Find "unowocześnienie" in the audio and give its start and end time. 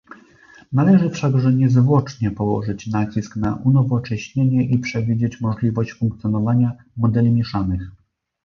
3.55-4.63